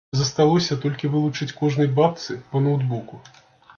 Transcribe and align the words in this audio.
Засталося 0.19 0.77
толькі 0.85 1.11
вылучыць 1.15 1.49
кожнай 1.59 1.91
бабцы 1.99 2.41
па 2.55 2.67
ноўтбуку. 2.69 3.21